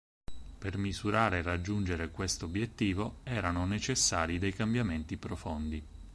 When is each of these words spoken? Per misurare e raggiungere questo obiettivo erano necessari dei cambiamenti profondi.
Per 0.57 0.77
misurare 0.77 1.37
e 1.37 1.41
raggiungere 1.43 2.09
questo 2.09 2.45
obiettivo 2.45 3.17
erano 3.21 3.67
necessari 3.67 4.39
dei 4.39 4.51
cambiamenti 4.51 5.15
profondi. 5.15 5.83